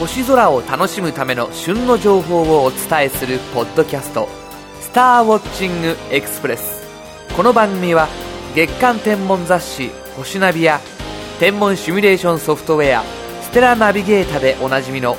[0.00, 4.30] 星空を楽しむための旬の情報をお伝えするポッドキャスト
[4.80, 6.86] 「スターウォッチングエクスプレス」
[7.36, 8.08] この番組は
[8.54, 10.80] 月間天文雑誌「星ナビ」や
[11.38, 13.04] 天文シミュレーションソフトウェア
[13.44, 15.18] 「ステラナビゲータ」でおなじみの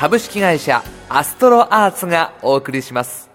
[0.00, 3.28] 株式会社アストロアーツがお送りします。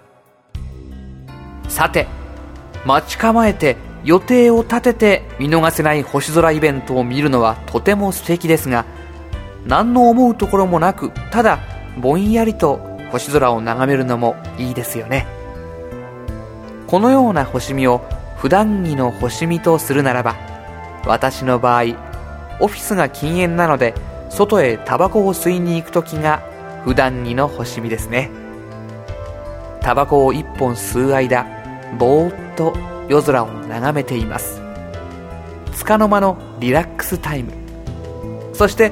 [1.70, 2.08] さて
[2.86, 8.86] 待ち構えて予定を立てて見逃せない星空イベントを見るのはとても素敵ですが
[9.68, 11.60] 何の思うところもなくただ
[11.98, 12.78] ぼんやりと
[13.12, 15.28] 星空を眺めるのもいいですよね。
[16.88, 18.00] このような星見を
[18.38, 20.36] 普段着の星見とするならば
[21.06, 21.84] 私の場合
[22.60, 23.94] オフィスが禁煙なので
[24.30, 26.42] 外へタバコを吸いに行く時が
[26.86, 28.32] 普段着の星見ですね。
[29.82, 31.46] タバコを一本吸う間
[31.98, 32.76] ぼーっと
[33.10, 34.62] 夜空を眺めています。
[35.78, 37.54] 束の間のリラックスタイム。
[38.54, 38.92] そして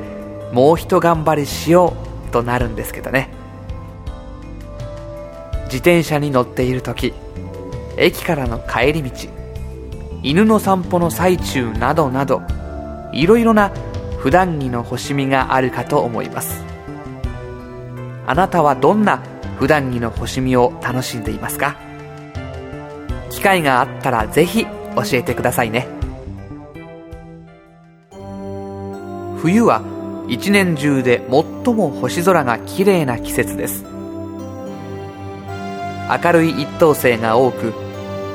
[0.51, 1.93] もう一頑張りしよ
[2.27, 3.29] うとなるんですけどね。
[5.65, 7.13] 自転車に乗っている時
[7.97, 9.11] 駅からの帰り道
[10.21, 12.41] 犬の散歩の最中などなど
[13.11, 13.71] いろいろな
[14.19, 16.63] 普段着の星見があるかと思います。
[18.27, 19.21] あなたはどんな
[19.59, 21.75] 普段着の星見を楽しんでいますか？
[23.29, 24.69] 機会があったらぜひ教
[25.13, 25.87] えてくださいね。
[29.37, 29.83] 冬は
[30.27, 33.85] 一年中で最も星空が綺麗な季節です。
[36.23, 37.73] 明るい一等星が多く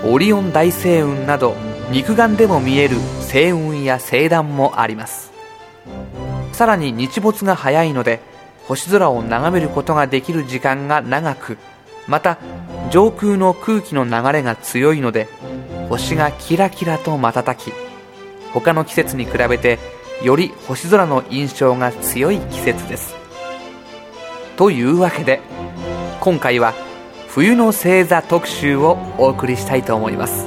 [0.05, 1.55] オリオン大星雲など
[1.91, 5.33] 肉眼でも見える星雲や星団もあります。
[6.53, 8.21] さらに日没が早いので
[8.67, 11.59] 星空を眺めることができる時間が長く
[12.07, 12.39] また
[12.91, 15.29] 上空の空気の流れが強いので
[15.89, 17.73] 星がキラキラと瞬き
[18.53, 19.79] 他の季節に比べて
[20.23, 23.15] より星空の印象が強い季節です。
[24.57, 25.41] というわけで
[26.21, 26.75] 今回は
[27.29, 30.47] 冬の星座特集をお送りしたいと思います。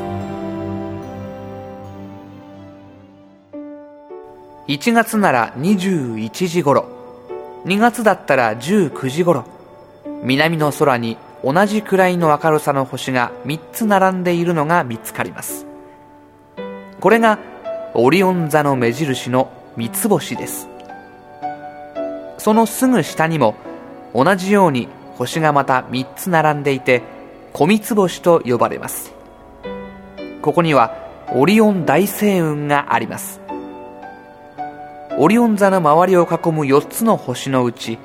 [4.68, 6.86] 1月なら21時頃
[7.66, 9.46] 2月だったら19時頃
[10.22, 15.66] 南の空に同じくらいの明るさの星が3つ並んでいるのが見つかります。
[17.00, 17.40] これが
[17.96, 20.68] オリオン座の目印の三つ星です。
[22.38, 23.56] そのすぐ下にも
[24.14, 27.02] 同じように星がまた3つ並んでいて
[27.54, 29.14] 小三つ星と呼ばれます。
[30.42, 30.96] ここには
[31.34, 33.40] オリオン大星雲があります。
[35.18, 38.00] オリオン座の周りを囲む4つの星のうち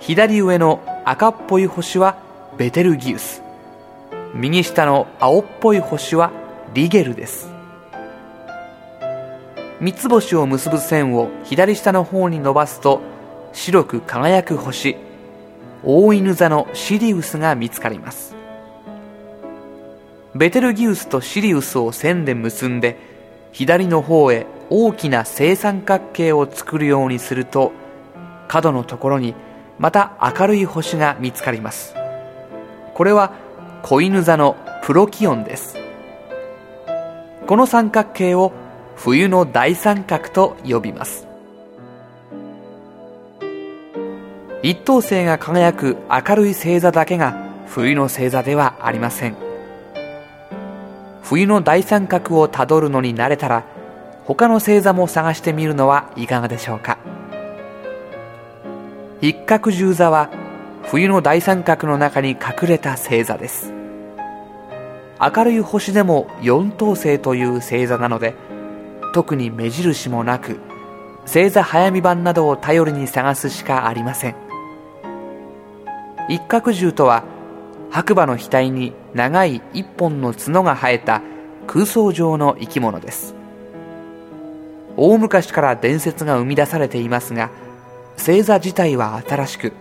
[0.00, 2.18] 左上の赤っぽい星は
[2.58, 3.42] ベテルギウス
[4.34, 6.30] 右下の青っぽい星は
[6.74, 7.61] リゲルです。
[9.82, 13.00] 三つ星を結ぶ線を左下の方に伸ばすと
[13.52, 14.96] 白く輝く星
[15.82, 18.36] 大犬座のシリウスが見つかります。
[20.36, 22.96] ベテルギウスとシリウスを線で結んで
[23.50, 27.72] 左の方へ大きな正三角形を作るようにすると
[28.46, 29.34] 角のところに
[29.80, 31.96] また明るい星が見つかります。
[32.94, 33.32] これは
[33.82, 35.76] 子犬座のプロキオンです。
[37.48, 38.52] この三角形を
[38.96, 41.26] 冬の大三角と呼びます。
[44.62, 47.34] 一等星が輝く明るい星座だけが
[47.66, 49.36] 冬の星座ではありません。
[51.22, 53.64] 冬の大三角をたどるのに慣れたら
[54.24, 56.98] 他の星座も探してみるのはいかがでしょうか。
[59.20, 60.30] 一角十座は
[60.84, 63.72] 冬の大三角の中に隠れた星座です。
[65.20, 68.34] 明るい星でも四等星という星座なので
[69.12, 70.58] 特に目印もなく
[71.22, 74.36] 星座早見版などを頼りに探すしかありません。
[76.28, 77.24] 一角獣とは
[77.90, 81.22] 白馬の額に長い一本の角が生えた
[81.66, 83.34] 空想上の生き物です。
[84.96, 87.50] 大昔から伝説が生み出されていますが
[88.18, 89.72] 星座自体は新しく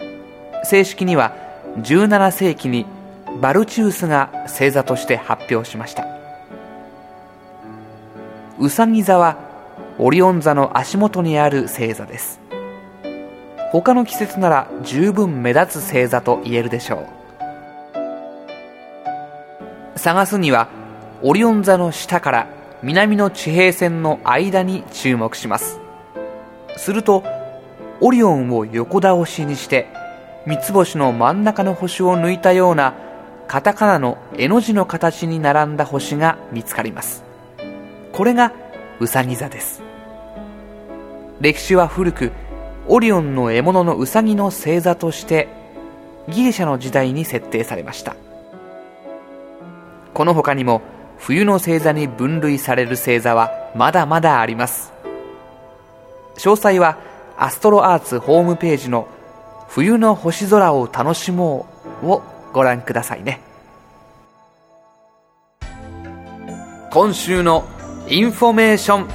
[0.63, 1.35] 正式には
[1.77, 2.85] 17世紀に
[3.41, 6.10] バルチウスが星座として発表しました。
[8.61, 9.37] うさぎ座は
[9.97, 12.39] オリオン座の足元にある星座です。
[13.71, 17.07] 他の季節なら十分目立つ星座と言えるでしょ
[19.95, 19.97] う。
[19.97, 20.69] 探すには
[21.23, 22.47] オリオン座の下から
[22.83, 25.79] 南の地平線の間に注目します。
[26.77, 27.23] すると
[27.99, 29.87] オリオンを横倒しにして
[30.45, 32.93] 三つ星の真ん中の星を抜いたような
[33.47, 37.30] カタカナの絵の字の形に並んだ星が見つかります。
[38.21, 38.53] これが
[38.99, 39.81] うさぎ座です。
[41.39, 42.31] 歴史は古く
[42.87, 45.47] オリオンの獲物のウサギの星座として
[46.29, 48.15] ギリシャの時代に設定されました。
[50.13, 50.83] この他にも
[51.17, 54.93] 冬の星座に分類される星座はまだまだあります。
[56.35, 56.99] 詳細は
[57.39, 59.07] アストロアーツホームページの
[59.67, 61.65] 冬の星空を楽しも
[62.03, 62.21] うを
[62.53, 63.41] ご覧くださいね。
[66.91, 67.65] 今週の
[68.07, 69.07] インフォメーション。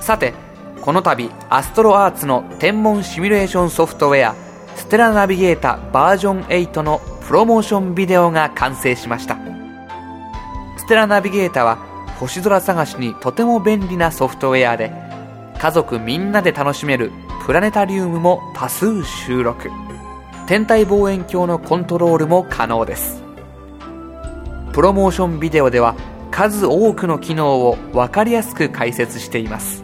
[0.00, 0.34] さて
[0.80, 4.34] この度アストロアーツの天文シミュレーションソフトウェア
[4.76, 9.36] ステラナビゲータバージョン8のプロモーションビデオが完成しました。
[10.78, 11.76] ステラナビゲータは
[12.18, 14.92] 星空探しにとても便利なソフトウェアで
[15.58, 17.12] 家族みんなで楽しめる
[17.44, 19.70] プラネタリウムも多数収録。
[20.46, 23.22] 天体望遠鏡のコントロールも可能です。
[24.72, 25.94] プロモーションビデオでは
[26.38, 29.82] 数多くの機能を分かりやすく解説しています。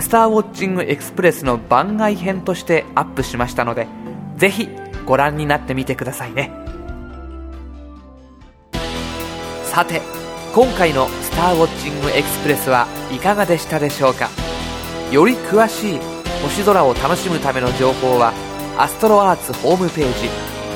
[0.00, 3.86] スターウォッチングエクスプレスの番外編としてアップしましたので
[4.36, 4.68] ぜひ
[5.06, 6.50] ご覧になってみてくださいね。
[9.62, 10.02] さて
[10.52, 14.28] 今回のスターウォッチングエクスプレスはいかがでしたでしょうか？
[15.12, 16.00] より詳しい
[16.42, 18.32] 星空を楽しむための情報は
[18.76, 20.12] アストロアーツホームペー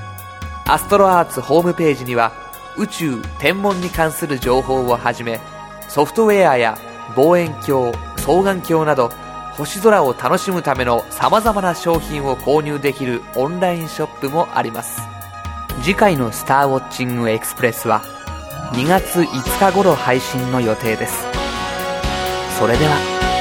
[0.67, 2.33] アストロアーツホームページには
[2.77, 5.41] 宇宙天文に関する情報をはじめ
[5.89, 6.79] ソフトウェアや
[7.17, 9.11] 望遠鏡双眼鏡など
[9.53, 15.03] 星空を楽しむための様々な商品を購入できるオンラインショップもあります。
[15.83, 18.01] 次回のスターウォッチングエクスプレスは
[18.73, 21.27] 2月5日頃配信の予定です。
[22.59, 23.32] それでは。